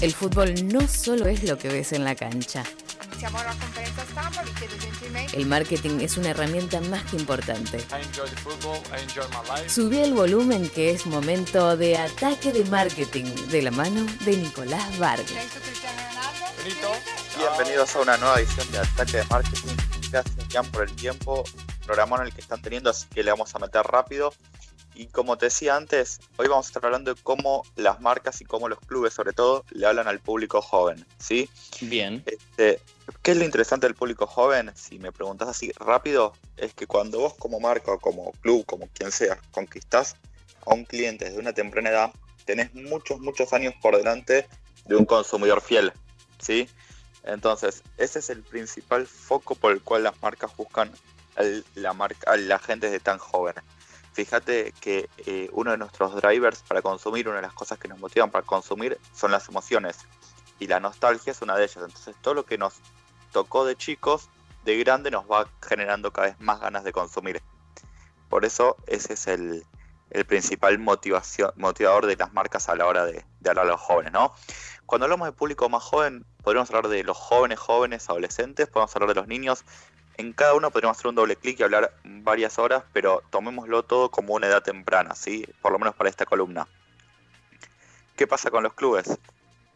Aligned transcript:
El 0.00 0.14
fútbol 0.14 0.54
no 0.68 0.86
solo 0.88 1.26
es 1.26 1.42
lo 1.44 1.58
que 1.58 1.68
ves 1.68 1.92
en 1.92 2.04
la 2.04 2.14
cancha. 2.14 2.64
El 5.32 5.46
marketing 5.46 6.00
es 6.00 6.16
una 6.16 6.30
herramienta 6.30 6.80
más 6.80 7.02
que 7.04 7.16
importante. 7.16 7.84
Subí 9.68 9.98
el 9.98 10.14
volumen 10.14 10.68
que 10.70 10.90
es 10.90 11.06
momento 11.06 11.76
de 11.76 11.98
ataque 11.98 12.52
de 12.52 12.64
marketing 12.64 13.26
de 13.50 13.62
la 13.62 13.70
mano 13.70 14.06
de 14.24 14.36
Nicolás 14.36 14.98
Vargas. 14.98 15.30
Bienvenidos 17.36 17.94
a 17.96 18.00
una 18.00 18.16
nueva 18.16 18.38
edición 18.40 18.70
de 18.72 18.78
Ataque 18.78 19.18
de 19.18 19.24
Marketing. 19.24 19.76
Gracias, 20.10 20.46
Jan, 20.50 20.66
por 20.66 20.82
el 20.82 20.94
tiempo, 20.96 21.44
programa 21.84 22.16
en 22.16 22.22
el 22.22 22.34
que 22.34 22.40
están 22.40 22.60
teniendo, 22.62 22.90
así 22.90 23.06
que 23.14 23.22
le 23.22 23.30
vamos 23.30 23.54
a 23.54 23.58
meter 23.58 23.82
rápido. 23.82 24.32
Y 25.00 25.06
como 25.06 25.38
te 25.38 25.46
decía 25.46 25.76
antes, 25.76 26.20
hoy 26.36 26.46
vamos 26.46 26.66
a 26.66 26.68
estar 26.68 26.84
hablando 26.84 27.14
de 27.14 27.22
cómo 27.22 27.62
las 27.74 28.02
marcas 28.02 28.42
y 28.42 28.44
cómo 28.44 28.68
los 28.68 28.78
clubes, 28.80 29.14
sobre 29.14 29.32
todo, 29.32 29.64
le 29.70 29.86
hablan 29.86 30.06
al 30.06 30.20
público 30.20 30.60
joven, 30.60 31.06
¿sí? 31.16 31.48
Bien. 31.80 32.22
Este, 32.26 32.82
¿Qué 33.22 33.30
es 33.30 33.38
lo 33.38 33.44
interesante 33.46 33.86
del 33.86 33.94
público 33.94 34.26
joven? 34.26 34.70
Si 34.74 34.98
me 34.98 35.10
preguntas 35.10 35.48
así 35.48 35.72
rápido, 35.72 36.34
es 36.58 36.74
que 36.74 36.86
cuando 36.86 37.18
vos 37.18 37.32
como 37.32 37.60
marca 37.60 37.92
o 37.92 37.98
como 37.98 38.32
club, 38.42 38.66
como 38.66 38.88
quien 38.88 39.10
sea, 39.10 39.40
conquistás 39.52 40.16
a 40.66 40.74
un 40.74 40.84
cliente 40.84 41.24
desde 41.24 41.38
una 41.38 41.54
temprana 41.54 41.88
edad, 41.88 42.12
tenés 42.44 42.74
muchos, 42.74 43.20
muchos 43.20 43.54
años 43.54 43.72
por 43.80 43.96
delante 43.96 44.48
de 44.84 44.96
un 44.96 45.06
consumidor 45.06 45.62
fiel, 45.62 45.94
¿sí? 46.38 46.68
Entonces, 47.24 47.84
ese 47.96 48.18
es 48.18 48.28
el 48.28 48.42
principal 48.42 49.06
foco 49.06 49.54
por 49.54 49.72
el 49.72 49.80
cual 49.80 50.02
las 50.02 50.20
marcas 50.20 50.54
buscan 50.58 50.92
la, 51.74 51.94
marca, 51.94 52.30
a 52.30 52.36
la 52.36 52.58
gente 52.58 52.90
de 52.90 53.00
tan 53.00 53.16
joven 53.16 53.54
fíjate 54.12 54.72
que 54.80 55.08
eh, 55.18 55.48
uno 55.52 55.70
de 55.70 55.78
nuestros 55.78 56.14
drivers 56.16 56.62
para 56.62 56.82
consumir, 56.82 57.28
una 57.28 57.36
de 57.36 57.42
las 57.42 57.54
cosas 57.54 57.78
que 57.78 57.88
nos 57.88 57.98
motivan 57.98 58.30
para 58.30 58.44
consumir 58.44 58.98
son 59.14 59.30
las 59.30 59.48
emociones. 59.48 59.98
Y 60.58 60.66
la 60.66 60.80
nostalgia 60.80 61.30
es 61.32 61.42
una 61.42 61.56
de 61.56 61.64
ellas. 61.64 61.84
Entonces 61.84 62.16
todo 62.20 62.34
lo 62.34 62.44
que 62.44 62.58
nos 62.58 62.74
tocó 63.32 63.64
de 63.64 63.76
chicos, 63.76 64.28
de 64.64 64.76
grande 64.78 65.10
nos 65.10 65.24
va 65.24 65.48
generando 65.66 66.12
cada 66.12 66.28
vez 66.28 66.40
más 66.40 66.60
ganas 66.60 66.84
de 66.84 66.92
consumir. 66.92 67.42
Por 68.28 68.44
eso 68.44 68.76
ese 68.86 69.14
es 69.14 69.26
el, 69.26 69.64
principal 70.26 70.78
motivación, 70.78 71.52
motivador 71.56 72.06
de 72.06 72.16
las 72.16 72.32
marcas 72.32 72.68
a 72.68 72.74
la 72.74 72.86
hora 72.86 73.04
de, 73.04 73.24
hablar 73.48 73.66
a 73.66 73.70
los 73.70 73.80
jóvenes, 73.80 74.12
¿no? 74.12 74.32
Cuando 74.86 75.04
hablamos 75.04 75.28
de 75.28 75.32
público 75.32 75.68
más 75.68 75.84
joven, 75.84 76.26
podemos 76.42 76.68
hablar 76.70 76.88
de 76.88 77.04
los 77.04 77.16
jóvenes, 77.16 77.60
jóvenes, 77.60 78.10
adolescentes, 78.10 78.68
podemos 78.68 78.94
hablar 78.96 79.10
de 79.10 79.14
los 79.14 79.28
niños, 79.28 79.64
en 80.20 80.32
cada 80.32 80.54
uno 80.54 80.70
podríamos 80.70 80.98
hacer 80.98 81.08
un 81.08 81.14
doble 81.14 81.36
clic 81.36 81.58
y 81.58 81.62
hablar 81.62 81.92
varias 82.04 82.58
horas, 82.58 82.84
pero 82.92 83.22
tomémoslo 83.30 83.82
todo 83.82 84.10
como 84.10 84.34
una 84.34 84.46
edad 84.46 84.62
temprana, 84.62 85.14
¿sí? 85.14 85.46
Por 85.60 85.72
lo 85.72 85.78
menos 85.78 85.94
para 85.94 86.10
esta 86.10 86.26
columna. 86.26 86.68
¿Qué 88.16 88.26
pasa 88.26 88.50
con 88.50 88.62
los 88.62 88.74
clubes? 88.74 89.18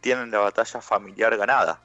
Tienen 0.01 0.31
la 0.31 0.39
batalla 0.39 0.81
familiar 0.81 1.37
ganada. 1.37 1.81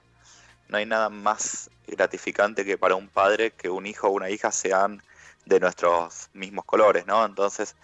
No 0.68 0.78
hay 0.78 0.86
nada 0.86 1.10
más 1.10 1.70
gratificante 1.88 2.66
que 2.66 2.78
para 2.78 2.96
un 2.96 3.08
padre 3.08 3.52
que 3.52 3.70
un 3.70 3.86
hijo 3.86 4.08
o 4.08 4.12
una 4.12 4.30
hija 4.30 4.52
sean 4.52 5.02
de 5.46 5.60
nuestros 5.60 6.30
mismos 6.34 6.66
colores, 6.66 7.08
¿no? 7.08 7.26
Entonces 7.26 7.76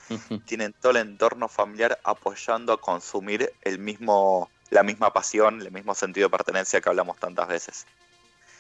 tienen 0.46 0.74
todo 0.74 0.92
el 0.92 0.98
entorno 0.98 1.48
familiar 1.48 2.00
apoyando 2.04 2.74
a 2.74 2.82
consumir 2.82 3.52
el 3.62 3.80
mismo, 3.80 4.52
la 4.70 4.84
misma 4.84 5.14
pasión, 5.14 5.62
el 5.62 5.72
mismo 5.72 5.96
sentido 5.96 6.28
de 6.28 6.38
pertenencia 6.38 6.82
que 6.82 6.90
hablamos 6.90 7.18
tantas 7.18 7.48
veces. 7.48 7.88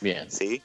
Bien. 0.01 0.31
¿Sí? 0.31 0.63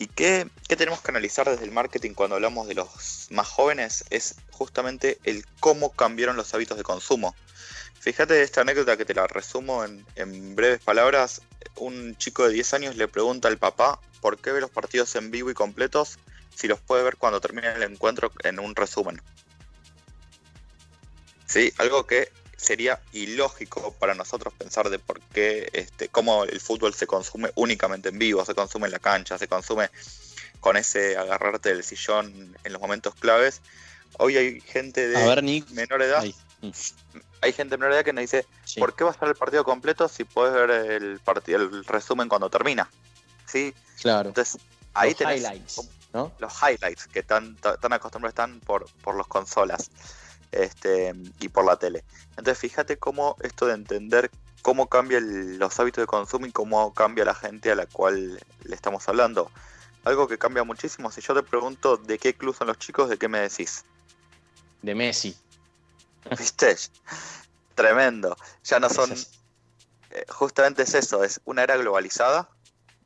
¿Y 0.00 0.06
qué, 0.06 0.48
tenemos 0.66 1.02
que 1.02 1.10
analizar 1.10 1.46
desde 1.46 1.66
el 1.66 1.72
marketing 1.72 2.14
cuando 2.14 2.36
hablamos 2.36 2.66
de 2.66 2.72
los 2.72 3.26
más 3.28 3.46
jóvenes? 3.46 4.02
Es 4.08 4.36
justamente 4.50 5.18
el 5.24 5.44
cómo 5.60 5.92
cambiaron 5.92 6.36
los 6.36 6.54
hábitos 6.54 6.78
de 6.78 6.82
consumo. 6.82 7.36
Fíjate 8.00 8.40
esta 8.40 8.62
anécdota 8.62 8.96
que 8.96 9.04
te 9.04 9.12
la 9.12 9.26
resumo 9.26 9.84
en, 9.84 10.06
en, 10.14 10.56
breves 10.56 10.80
palabras. 10.80 11.42
Un 11.76 12.16
chico 12.16 12.48
de 12.48 12.54
10 12.54 12.72
años 12.72 12.96
le 12.96 13.08
pregunta 13.08 13.48
al 13.48 13.58
papá 13.58 14.00
por 14.22 14.38
qué 14.38 14.52
ve 14.52 14.62
los 14.62 14.70
partidos 14.70 15.14
en 15.16 15.30
vivo 15.30 15.50
y 15.50 15.54
completos 15.54 16.18
si 16.54 16.66
los 16.66 16.80
puede 16.80 17.02
ver 17.02 17.18
cuando 17.18 17.42
termine 17.42 17.70
el 17.70 17.82
encuentro 17.82 18.32
en 18.42 18.58
un 18.58 18.74
resumen. 18.74 19.20
Sí, 21.44 21.74
algo 21.76 22.06
que 22.06 22.32
sería 22.60 23.00
ilógico 23.12 23.94
para 23.98 24.14
nosotros 24.14 24.52
pensar 24.54 24.90
de 24.90 24.98
por 24.98 25.20
qué, 25.20 25.70
este, 25.72 26.08
cómo 26.08 26.44
el 26.44 26.60
fútbol 26.60 26.94
se 26.94 27.06
consume 27.06 27.50
únicamente 27.54 28.10
en 28.10 28.18
vivo, 28.18 28.44
se 28.44 28.54
consume 28.54 28.86
en 28.86 28.92
la 28.92 28.98
cancha, 28.98 29.38
se 29.38 29.48
consume 29.48 29.88
con 30.60 30.76
ese 30.76 31.16
agarrarte 31.16 31.70
del 31.70 31.82
sillón 31.82 32.56
en 32.62 32.72
los 32.72 32.80
momentos 32.80 33.14
claves. 33.14 33.62
Hoy 34.18 34.36
hay 34.36 34.60
gente 34.60 35.08
de 35.08 35.16
menor 35.70 36.02
edad. 36.02 36.24
Mm. 36.60 36.70
Hay 37.40 37.52
gente 37.54 37.76
de 37.76 37.78
menor 37.78 37.94
edad 37.94 38.04
que 38.04 38.12
nos 38.12 38.22
dice, 38.22 38.46
¿por 38.78 38.94
qué 38.94 39.04
va 39.04 39.10
a 39.10 39.14
estar 39.14 39.28
el 39.28 39.34
partido 39.34 39.64
completo 39.64 40.06
si 40.08 40.24
puedes 40.24 40.52
ver 40.52 40.70
el 40.70 41.18
partido, 41.20 41.60
el 41.60 41.84
resumen 41.86 42.28
cuando 42.28 42.50
termina? 42.50 42.90
¿Sí? 43.46 43.74
Claro. 44.02 44.28
Entonces, 44.28 44.60
ahí 44.92 45.16
los 45.18 45.32
highlights, 45.32 45.88
¿no? 46.12 46.30
Los 46.38 46.52
highlights 46.62 47.06
que 47.06 47.22
tan, 47.22 47.56
tan 47.56 47.92
acostumbrados 47.94 48.32
están 48.32 48.60
por, 48.60 48.86
por 49.02 49.16
las 49.16 49.26
consolas 49.26 49.90
este, 50.52 51.14
y 51.40 51.48
por 51.48 51.64
la 51.64 51.78
tele. 51.78 52.04
Entonces 52.30 52.58
fíjate 52.58 52.98
cómo 52.98 53.36
esto 53.42 53.66
de 53.66 53.74
entender 53.74 54.30
cómo 54.62 54.88
cambian 54.88 55.58
los 55.58 55.78
hábitos 55.80 56.02
de 56.02 56.06
consumo 56.06 56.46
y 56.46 56.52
cómo 56.52 56.92
cambia 56.92 57.24
la 57.24 57.34
gente 57.34 57.70
a 57.70 57.74
la 57.74 57.86
cual 57.86 58.40
le 58.62 58.74
estamos 58.74 59.08
hablando. 59.08 59.50
Algo 60.04 60.28
que 60.28 60.38
cambia 60.38 60.64
muchísimo. 60.64 61.10
Si 61.10 61.20
yo 61.20 61.34
te 61.34 61.42
pregunto 61.42 61.96
de 61.96 62.18
qué 62.18 62.34
club 62.34 62.54
son 62.54 62.68
los 62.68 62.78
chicos, 62.78 63.08
¿de 63.08 63.18
qué 63.18 63.28
me 63.28 63.40
decís? 63.40 63.84
De 64.82 64.94
Messi. 64.94 65.36
¿Viste? 66.38 66.76
Tremendo. 67.74 68.36
Ya 68.64 68.80
no 68.80 68.88
son... 68.88 69.12
Eh, 69.12 70.24
justamente 70.28 70.82
es 70.82 70.94
eso, 70.94 71.22
es 71.22 71.40
una 71.44 71.62
era 71.62 71.76
globalizada 71.76 72.50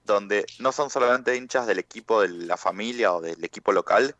donde 0.04 0.46
no 0.58 0.72
son 0.72 0.90
solamente 0.90 1.36
hinchas 1.36 1.66
del 1.66 1.78
equipo 1.78 2.22
de 2.22 2.28
la 2.28 2.56
familia 2.56 3.14
o 3.14 3.20
del 3.20 3.42
equipo 3.42 3.72
local, 3.72 4.14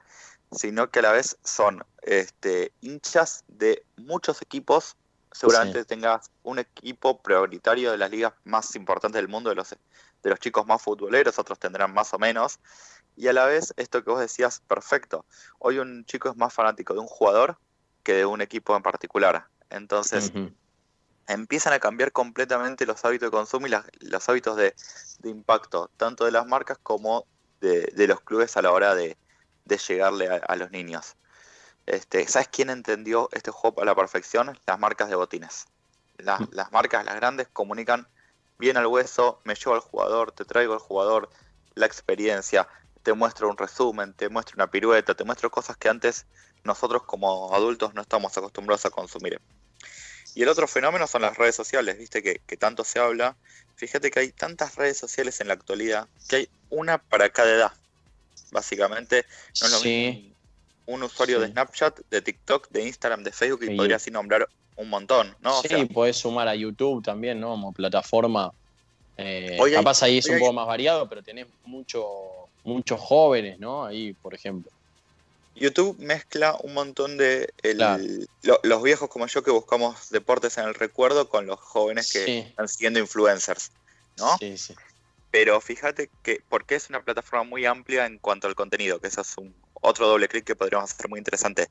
sino 0.55 0.91
que 0.91 1.01
a 1.01 1.03
la 1.03 1.13
vez 1.13 1.37
son 1.45 1.85
este, 2.03 2.73
hinchas 2.81 3.45
de 3.49 3.85
muchos 3.97 4.43
equipos. 4.43 4.97
Seguramente 5.33 5.85
tengas 5.85 6.31
un 6.43 6.59
equipo 6.59 7.21
prioritario 7.21 7.91
de 7.91 7.99
las 7.99 8.11
ligas 8.11 8.33
más 8.45 8.75
importantes 8.77 9.21
del 9.21 9.29
mundo, 9.29 9.51
de 9.51 9.57
los, 9.57 9.71
de 9.71 10.31
los 10.31 10.39
chicos 10.39 10.67
más 10.67 10.81
futboleros, 10.81 11.39
otros 11.39 11.59
tendrán 11.59 11.93
más 11.93 12.15
o 12.15 12.19
menos. 12.19 12.61
Y 13.17 13.29
a 13.29 13.33
la 13.33 13.47
vez, 13.47 13.75
esto 13.77 14.03
que 14.05 14.11
vos 14.11 14.21
decías, 14.21 14.61
perfecto. 14.61 15.25
Hoy 15.59 15.79
un 15.79 16.05
chico 16.05 16.29
es 16.29 16.37
más 16.37 16.53
fanático 16.53 16.95
de 16.95 17.01
un 17.01 17.07
jugador 17.07 17.59
que 18.03 18.15
de 18.15 18.27
un 18.27 18.41
equipo 18.41 18.77
en 18.77 18.83
particular. 18.83 19.49
Entonces, 19.71 20.33
empiezan 21.27 21.73
a 21.73 21.81
cambiar 21.81 22.13
completamente 22.13 22.87
los 22.87 23.05
hábitos 23.05 23.29
de 23.29 23.37
consumo 23.37 23.67
y 23.67 23.71
los 24.01 24.29
hábitos 24.29 24.57
de, 24.57 24.75
impacto, 25.25 25.91
tanto 25.97 26.25
de 26.27 26.33
las 26.33 26.47
marcas 26.47 26.79
como 26.83 27.27
de 27.61 28.07
los 28.07 28.21
clubes 28.21 28.57
a 28.59 28.63
la 28.63 28.73
hora 28.73 28.95
de, 28.95 29.17
de 29.65 29.79
llegarle 29.79 30.29
a, 30.29 30.57
los 30.57 30.71
niños. 30.71 31.17
Este, 31.87 32.27
¿Sabes 32.29 32.49
quién 32.49 32.71
entendió 32.71 33.29
este 33.33 33.51
juego 33.51 33.83
a 33.83 33.85
la 33.85 33.95
perfección? 33.95 34.59
Las 34.67 34.79
marcas 34.79 35.09
de 35.09 35.17
botines. 35.17 35.67
Mm. 36.19 36.45
Las 36.53 36.73
marcas, 36.73 37.05
las 37.05 37.17
grandes, 37.17 37.49
comunican 37.53 38.07
bien 38.59 38.77
al 38.77 38.87
hueso, 38.87 39.41
me 39.45 39.55
llevo 39.55 39.75
al 39.75 39.81
jugador, 39.81 40.33
te 40.33 40.45
traigo 40.45 40.75
al 40.75 40.79
jugador, 40.79 41.29
la 41.75 41.87
experiencia, 41.87 42.69
te 43.03 43.13
muestro 43.13 43.49
un 43.49 43.57
resumen, 43.57 44.15
te 44.15 44.29
muestro 44.29 44.57
una 44.57 44.71
pirueta, 44.71 45.15
te 45.15 45.25
muestro 45.25 45.51
cosas 45.51 45.77
que 45.77 45.89
antes 45.89 46.27
nosotros 46.63 47.03
como 47.03 47.53
adultos 47.55 47.95
no 47.95 48.03
estamos 48.03 48.37
acostumbrados 48.39 48.87
a 48.87 48.91
consumir. 48.91 49.41
Y 50.35 50.43
el 50.43 50.49
otro 50.49 50.67
fenómeno 50.67 51.07
son 51.07 51.23
las 51.23 51.37
redes 51.37 51.55
sociales, 51.55 51.99
viste 51.99 52.23
que, 52.23 52.41
que 52.47 52.57
tanto 52.57 52.85
se 52.85 52.99
habla. 52.99 53.37
Fíjate 53.77 54.11
que 54.11 54.21
hay 54.21 54.33
tantas 54.33 54.77
redes 54.77 54.97
sociales 54.97 55.41
en 55.41 55.49
la 55.49 55.55
actualidad 55.55 56.09
que 56.29 56.37
hay 56.37 56.49
una 56.71 56.99
para 56.99 57.31
cada 57.31 57.51
edad 57.51 57.73
básicamente. 58.55 59.27
No 59.61 59.67
es 59.67 59.73
lo 59.73 59.81
mismo 59.83 60.35
un 60.87 61.03
usuario 61.03 61.41
de 61.41 61.49
Snapchat, 61.49 62.01
de 62.11 62.23
TikTok, 62.23 62.69
de 62.71 62.87
Instagram, 62.87 63.23
de 63.23 63.33
Facebook, 63.33 63.65
y 63.65 63.77
podría 63.77 63.97
así 63.97 64.11
nombrar 64.11 64.49
un 64.77 64.91
montón, 64.91 65.35
¿no? 65.41 65.63
Sí, 65.63 65.87
puedes 65.87 66.17
sumar 66.17 66.49
a 66.49 66.55
YouTube 66.55 67.03
también, 67.03 67.41
¿no? 67.41 67.51
Como 67.51 67.73
plataforma. 67.73 68.53
Eh, 69.17 69.57
capaz 69.73 70.03
ahí 70.03 70.19
es 70.19 70.29
un 70.29 70.39
poco 70.39 70.53
más 70.53 70.67
variado, 70.67 71.09
pero 71.09 71.23
tenés 71.23 71.47
mucho, 71.65 72.05
muchos 72.65 73.01
jóvenes, 73.01 73.59
¿no? 73.59 73.85
Ahí, 73.85 74.13
por 74.15 74.35
ejemplo. 74.35 74.71
YouTube 75.55 75.97
mezcla 76.01 76.57
un 76.63 76.75
montón 76.75 77.17
de 77.17 77.53
los 78.63 78.83
viejos 78.83 79.09
como 79.09 79.27
yo 79.29 79.45
que 79.45 79.53
buscamos 79.53 80.11
deportes 80.11 80.59
en 80.59 80.65
el 80.65 80.75
recuerdo 80.75 81.29
con 81.29 81.47
los 81.47 81.61
jóvenes 81.61 82.13
que 82.13 82.41
están 82.41 82.69
siguiendo 82.69 82.99
influencers, 82.99 83.71
¿no? 84.19 84.37
Sí, 84.39 84.59
sí. 84.59 84.75
Pero 85.35 85.61
fíjate 85.61 86.11
que, 86.23 86.45
porque 86.49 86.77
es 86.77 86.91
una 86.91 87.03
plataforma 87.03 87.43
muy 87.43 87.67
amplia 87.67 88.07
en 88.07 88.21
cuanto 88.21 88.47
al 88.47 88.55
contenido, 88.55 89.01
que 89.01 89.09
eso 89.09 89.23
es 89.23 89.37
un 89.37 89.53
otro 89.73 90.07
doble 90.07 90.29
clic 90.29 90.45
que 90.45 90.55
podríamos 90.55 90.93
hacer 90.93 91.09
muy 91.09 91.19
interesante. 91.19 91.71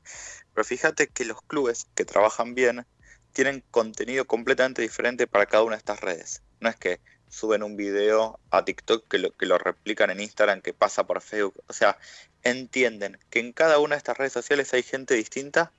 Pero 0.52 0.66
fíjate 0.66 1.06
que 1.06 1.24
los 1.24 1.40
clubes 1.40 1.86
que 1.94 2.04
trabajan 2.04 2.54
bien 2.54 2.84
tienen 3.32 3.64
contenido 3.70 4.26
completamente 4.26 4.82
diferente 4.82 5.26
para 5.26 5.46
cada 5.46 5.62
una 5.62 5.76
de 5.76 5.78
estas 5.78 6.00
redes. 6.00 6.42
No 6.60 6.68
es 6.68 6.76
que 6.76 7.00
suben 7.30 7.62
un 7.62 7.74
video 7.74 8.38
a 8.50 8.66
TikTok 8.66 9.08
que 9.08 9.16
lo, 9.16 9.34
que 9.34 9.46
lo 9.46 9.56
replican 9.56 10.10
en 10.10 10.20
Instagram, 10.20 10.60
que 10.60 10.74
pasa 10.74 11.06
por 11.06 11.22
Facebook. 11.22 11.64
O 11.66 11.72
sea, 11.72 11.96
entienden 12.42 13.18
que 13.30 13.40
en 13.40 13.54
cada 13.54 13.78
una 13.78 13.94
de 13.94 13.98
estas 13.98 14.18
redes 14.18 14.34
sociales 14.34 14.74
hay 14.74 14.82
gente 14.82 15.14
distinta 15.14 15.72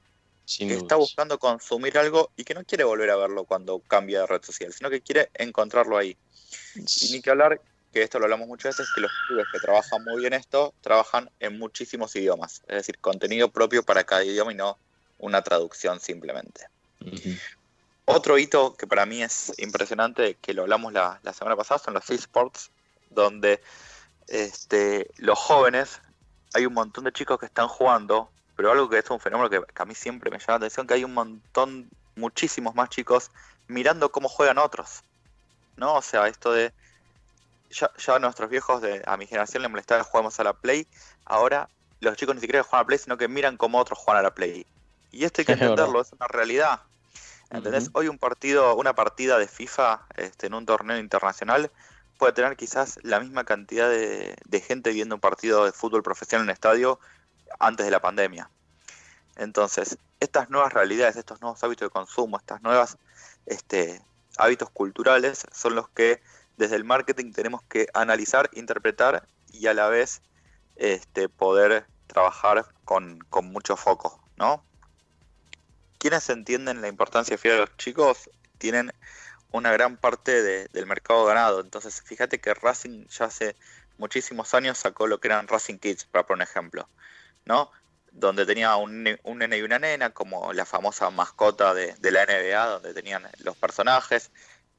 que 0.58 0.74
está 0.74 0.96
buscando 0.96 1.38
consumir 1.38 2.00
algo 2.00 2.32
y 2.36 2.46
que 2.46 2.56
no 2.56 2.64
quiere 2.64 2.84
volver 2.84 3.12
a 3.12 3.16
verlo 3.16 3.44
cuando 3.44 3.78
cambia 3.78 4.22
de 4.22 4.26
red 4.26 4.42
social, 4.42 4.74
sino 4.74 4.90
que 4.90 5.02
quiere 5.02 5.30
encontrarlo 5.36 6.00
ahí. 6.00 6.18
Y 6.76 7.12
ni 7.12 7.22
que 7.22 7.30
hablar, 7.30 7.62
que 7.96 8.04
esto 8.04 8.20
lo 8.20 8.26
hablamos 8.26 8.50
muchas 8.50 8.76
veces, 8.76 8.92
que 8.94 9.00
los 9.00 9.12
clubes 9.26 9.46
que 9.54 9.60
trabajan 9.60 10.04
muy 10.04 10.20
bien 10.20 10.34
esto, 10.34 10.74
trabajan 10.82 11.30
en 11.40 11.58
muchísimos 11.58 12.14
idiomas, 12.18 12.62
es 12.68 12.76
decir, 12.76 13.00
contenido 13.00 13.50
propio 13.50 13.84
para 13.84 14.04
cada 14.04 14.26
idioma 14.26 14.52
y 14.52 14.56
no 14.56 14.78
una 15.18 15.42
traducción 15.42 16.02
simplemente. 16.02 16.68
Otro 18.04 18.38
hito 18.38 18.76
que 18.76 18.86
para 18.86 19.06
mí 19.06 19.24
es 19.24 19.54
impresionante, 19.60 20.36
que 20.42 20.54
lo 20.54 20.64
hablamos 20.64 20.92
la, 20.92 21.22
semana 21.34 21.56
pasada, 21.56 21.80
son 21.80 21.94
los 21.94 22.10
esports, 22.10 22.70
donde 23.12 23.62
este, 24.28 25.10
los 25.16 25.40
jóvenes, 25.40 26.02
hay 26.54 26.66
un 26.66 26.74
montón 26.74 27.06
de 27.06 27.14
chicos 27.14 27.40
que 27.40 27.46
están 27.46 27.70
jugando, 27.70 28.30
pero 28.58 28.74
algo 28.74 28.90
que 28.90 28.98
es 28.98 29.10
un 29.10 29.22
fenómeno 29.22 29.50
que, 29.50 29.62
a 29.74 29.86
mí 29.86 29.96
siempre 29.96 30.30
me 30.30 30.40
llama 30.40 30.52
la 30.52 30.56
atención, 30.58 30.86
que 30.86 30.96
hay 30.96 31.06
un 31.06 31.14
montón, 31.14 31.90
muchísimos 32.18 32.76
más 32.76 32.90
chicos 32.90 33.32
mirando 33.70 34.12
cómo 34.12 34.28
juegan 34.28 34.58
otros. 34.58 35.02
¿No? 35.78 35.96
O 35.96 36.02
sea, 36.02 36.28
esto 36.28 36.52
de. 36.52 36.74
Ya, 37.80 37.92
ya 37.98 38.20
nuestros 38.20 38.50
viejos 38.50 38.82
de 38.82 39.04
a 39.06 39.18
mi 39.18 39.28
generación 39.28 39.64
le 39.64 39.70
molestaba 39.70 40.02
que 40.02 40.10
jugamos 40.10 40.40
a 40.40 40.44
la 40.44 40.54
Play. 40.54 40.88
Ahora 41.26 41.70
los 42.00 42.16
chicos 42.16 42.36
ni 42.36 42.42
siquiera 42.42 42.64
juegan 42.64 42.80
a 42.80 42.84
la 42.84 42.88
Play, 42.88 43.00
sino 43.00 43.18
que 43.18 43.28
miran 43.28 43.58
cómo 43.58 43.80
otros 43.80 44.00
juegan 44.00 44.20
a 44.20 44.24
la 44.24 44.34
Play. 44.34 44.66
Y 45.12 45.26
esto 45.26 45.42
hay 45.42 45.46
que 45.46 45.54
entenderlo, 45.54 46.02
es 46.02 46.14
una 46.14 46.28
realidad. 46.28 46.82
¿Entendés? 47.50 47.90
Hoy 47.94 48.08
un 48.08 48.18
partido, 48.18 48.76
una 48.76 48.96
partida 48.96 49.38
de 49.38 49.48
FIFA 49.48 50.08
este, 50.16 50.48
en 50.48 50.56
un 50.56 50.66
torneo 50.66 50.98
internacional 50.98 51.72
puede 52.18 52.34
tener 52.34 52.56
quizás 52.56 52.98
la 53.04 53.20
misma 53.20 53.44
cantidad 53.44 53.90
de, 53.90 54.62
gente 54.62 54.92
viendo 54.92 55.16
un 55.16 55.22
partido 55.22 55.66
de 55.66 55.72
fútbol 55.72 56.02
profesional 56.02 56.44
en 56.44 56.50
un 56.50 56.54
estadio 56.54 57.00
antes 57.60 57.86
de 57.86 57.92
la 57.92 58.02
pandemia. 58.02 58.50
Entonces, 59.36 59.98
estas 60.20 60.50
nuevas 60.50 60.74
realidades, 60.74 61.18
estos 61.18 61.42
nuevos 61.42 61.64
hábitos 61.64 61.88
de 61.88 61.92
consumo, 61.92 62.38
estas 62.38 62.62
nuevas 62.62 62.98
este, 63.46 64.02
hábitos 64.38 64.70
culturales 64.70 65.46
son 65.52 65.76
los 65.76 65.90
que 65.90 66.22
desde 66.58 66.76
el 66.76 66.84
marketing 66.84 67.32
tenemos 67.32 67.64
que 67.64 67.88
analizar, 67.94 68.50
interpretar 68.54 69.28
y 69.52 69.68
a 69.68 69.74
la 69.74 69.88
vez 69.88 70.22
este, 70.76 71.30
poder 71.30 71.86
trabajar 72.08 72.66
con, 72.84 73.20
mucho 73.44 73.76
foco, 73.78 74.24
¿no? 74.38 74.64
quienes 75.98 76.30
entienden 76.30 76.82
la 76.82 76.88
importancia 76.88 77.36
de 77.36 77.58
los 77.58 77.78
chicos 77.78 78.30
tienen 78.58 78.94
una 79.52 79.72
gran 79.72 79.98
parte 79.98 80.44
del 80.44 80.86
mercado 80.86 81.26
ganado. 81.26 81.62
Entonces, 81.62 82.02
fíjate 82.02 82.40
que 82.40 82.54
Racing 82.54 83.08
ya 83.08 83.26
hace 83.26 83.56
muchísimos 83.98 84.54
años 84.54 84.78
sacó 84.78 85.08
lo 85.08 85.20
que 85.20 85.30
eran 85.30 85.48
Racing 85.48 85.80
Kids, 85.80 86.06
para 86.06 86.26
poner 86.26 86.46
un 86.46 86.50
ejemplo, 86.50 86.90
¿no? 87.46 87.72
Donde 88.12 88.46
tenía 88.46 88.76
un, 88.76 89.18
un 89.24 89.38
nene 89.40 89.58
y 89.58 89.62
una 89.62 89.80
nena, 89.80 90.12
como 90.12 90.54
la 90.54 90.66
famosa 90.66 91.10
mascota 91.10 91.74
de, 91.74 91.96
de 91.96 92.12
la 92.12 92.26
NBA, 92.26 92.66
donde 92.68 92.94
tenían 92.94 93.28
los 93.40 93.58
personajes 93.58 94.30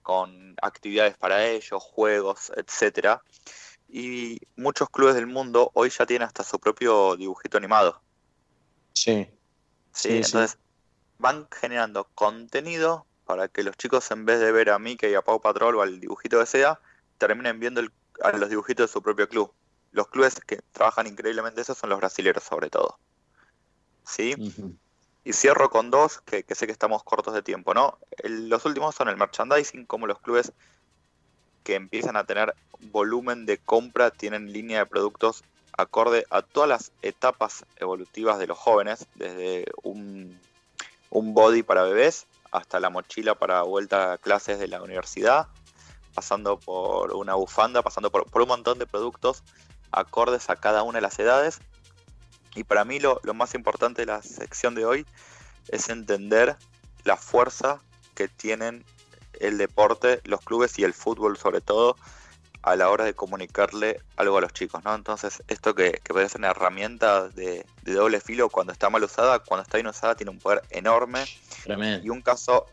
con 0.06 0.55
actividades 0.62 1.17
para 1.17 1.44
ellos, 1.49 1.82
juegos, 1.82 2.53
etcétera. 2.55 3.25
Y 3.88 4.38
muchos 4.55 4.88
clubes 4.88 5.17
del 5.17 5.26
mundo 5.26 5.73
hoy 5.75 5.91
ya 5.91 6.06
tienen 6.06 6.29
hasta 6.29 6.44
su 6.44 6.61
propio 6.61 7.17
dibujito 7.17 7.56
animado. 7.58 8.00
Sí. 8.93 9.29
Sí, 9.91 10.19
entonces 10.19 10.58
van 11.19 11.49
generando 11.50 12.05
contenido 12.14 13.05
para 13.25 13.49
que 13.49 13.64
los 13.64 13.76
chicos 13.76 14.08
en 14.12 14.25
vez 14.25 14.38
de 14.38 14.53
ver 14.53 14.70
a 14.70 14.79
Mickey 14.79 15.11
y 15.11 15.14
a 15.17 15.23
Pau 15.23 15.41
Patrol 15.41 15.75
o 15.75 15.82
al 15.82 15.99
dibujito 15.99 16.38
que 16.38 16.47
sea, 16.47 16.79
terminen 17.19 17.58
viendo 17.58 17.82
a 18.23 18.31
los 18.31 18.49
dibujitos 18.49 18.88
de 18.88 18.93
su 18.93 19.03
propio 19.03 19.29
club. 19.29 19.53
Los 19.91 20.06
clubes 20.06 20.37
que 20.47 20.61
trabajan 20.70 21.08
increíblemente 21.08 21.62
eso 21.62 21.75
son 21.75 21.91
los 21.91 21.99
brasileños 21.99 22.44
sobre 22.44 22.70
todo. 22.70 22.97
¿Sí? 24.05 24.37
Y 25.26 25.32
cierro 25.32 25.70
con 25.70 25.90
dos, 25.90 26.20
que, 26.20 26.44
sé 26.55 26.67
que 26.67 26.73
estamos 26.73 27.02
cortos 27.02 27.34
de 27.34 27.43
tiempo, 27.43 27.75
¿no? 27.75 27.99
los 28.23 28.64
últimos 28.64 28.94
son 28.94 29.08
el 29.08 29.17
merchandising, 29.17 29.84
como 29.84 30.06
los 30.06 30.20
clubes 30.20 30.52
que 31.64 31.75
empiezan 31.75 32.17
a 32.17 32.25
tener 32.25 32.55
volumen 32.78 33.44
de 33.44 33.58
compra 33.58 34.11
tienen 34.11 34.52
línea 34.52 34.78
de 34.78 34.87
productos 34.87 35.43
acorde 35.76 36.25
a 36.31 36.43
todas 36.43 36.69
las 36.69 36.93
etapas 37.02 37.67
evolutivas 37.76 38.38
de 38.38 38.46
los 38.46 38.56
jóvenes, 38.56 39.06
desde 39.17 39.67
un 39.82 40.38
un 41.11 41.34
body 41.34 41.62
para 41.62 41.82
bebés 41.82 42.26
hasta 42.52 42.81
la 42.81 42.90
mochila 42.90 43.34
para 43.34 43.62
vuelta 43.62 44.12
a 44.12 44.19
clases 44.19 44.58
de 44.58 44.69
la 44.69 44.82
universidad, 44.82 45.49
pasando 46.14 46.58
por 46.58 47.12
una 47.14 47.34
bufanda, 47.34 47.82
pasando 47.82 48.11
por, 48.11 48.26
un 48.32 48.49
montón 48.49 48.79
de 48.79 48.87
productos 48.87 49.43
acordes 49.93 50.50
a 50.50 50.56
cada 50.56 50.82
una 50.82 50.99
de 50.99 51.02
las 51.02 51.19
edades. 51.19 51.61
Y 52.56 52.64
para 52.64 52.85
mí 52.85 52.99
lo, 52.99 53.20
lo 53.23 53.35
más 53.35 53.55
importante 53.55 54.03
de 54.03 54.06
la 54.06 54.23
sección 54.23 54.75
de 54.75 54.85
hoy 54.85 55.06
es 55.69 55.88
entender 55.88 56.56
la 57.05 57.17
fuerza 57.17 57.81
que 58.14 58.29
tienen 58.29 58.85
el 59.41 59.58
deporte, 59.58 60.20
los 60.25 60.41
clubes 60.41 60.79
y 60.79 60.85
el 60.85 60.94
fútbol 60.94 61.37
sobre 61.37 61.61
todo 61.61 61.97
a 62.67 62.75
la 62.75 62.91
hora 62.91 63.05
de 63.05 63.14
comunicarle 63.14 64.00
algo 64.17 64.38
a 64.38 64.41
los 64.41 64.53
chicos, 64.53 64.82
¿no? 64.82 64.93
Entonces, 64.93 65.41
esto 65.47 65.73
que, 65.76 66.00
que 66.03 66.12
puede 66.12 66.29
ser 66.29 66.41
una 66.41 66.50
herramienta 66.50 67.29
de, 67.29 67.64
doble 67.82 68.20
filo 68.20 68.49
cuando 68.49 68.73
está 68.73 68.91
mal 68.91 69.05
usada, 69.05 69.38
cuando 69.38 69.62
está 69.62 69.76
bien 69.76 69.87
usada 69.87 70.17
tiene 70.17 70.32
un 70.32 70.41
poder 70.41 70.62
enorme. 70.70 71.25
Y 72.03 72.11
un 72.11 72.23
caso 72.23 72.67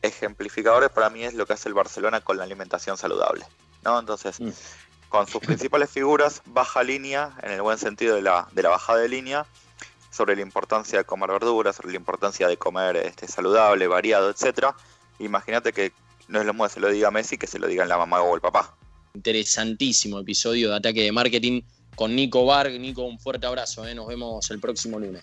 ejemplificador 0.00 0.90
para 0.90 1.10
mí 1.10 1.24
es 1.24 1.34
lo 1.34 1.44
que 1.44 1.52
hace 1.52 1.68
el 1.68 1.74
Barcelona 1.74 2.22
con 2.22 2.38
la 2.38 2.44
alimentación 2.44 2.96
saludable, 2.96 3.44
¿no? 3.84 3.98
Entonces, 3.98 4.40
mm. 4.40 4.48
Con 5.08 5.26
sus 5.26 5.40
principales 5.40 5.90
figuras, 5.90 6.42
baja 6.46 6.82
línea, 6.82 7.36
en 7.42 7.52
el 7.52 7.62
buen 7.62 7.78
sentido 7.78 8.16
de 8.16 8.22
la, 8.22 8.48
de 8.52 8.62
la 8.62 8.70
bajada 8.70 9.00
de 9.00 9.08
línea, 9.08 9.46
sobre 10.10 10.36
la 10.36 10.42
importancia 10.42 10.98
de 10.98 11.04
comer 11.04 11.30
verduras, 11.30 11.76
sobre 11.76 11.90
la 11.90 11.96
importancia 11.96 12.48
de 12.48 12.56
comer 12.56 12.96
este, 12.96 13.28
saludable, 13.28 13.86
variado, 13.86 14.30
etcétera. 14.30 14.74
Imagínate 15.18 15.72
que 15.72 15.92
no 16.28 16.40
es 16.40 16.46
lo 16.46 16.52
mismo 16.52 16.64
que 16.64 16.70
se 16.70 16.80
lo 16.80 16.88
diga 16.88 17.10
Messi 17.10 17.36
que 17.36 17.46
se 17.46 17.58
lo 17.58 17.66
diga 17.66 17.84
la 17.84 17.98
mamá 17.98 18.22
o 18.22 18.34
el 18.34 18.40
papá 18.40 18.74
interesantísimo 19.14 20.18
episodio 20.18 20.70
de 20.70 20.76
Ataque 20.76 21.02
de 21.02 21.12
Marketing 21.12 21.62
con 21.94 22.14
Nico 22.14 22.44
Varg. 22.44 22.78
Nico, 22.80 23.02
un 23.04 23.18
fuerte 23.18 23.46
abrazo, 23.46 23.86
¿eh? 23.86 23.94
nos 23.94 24.06
vemos 24.08 24.50
el 24.50 24.58
próximo 24.60 24.98
lunes. 24.98 25.12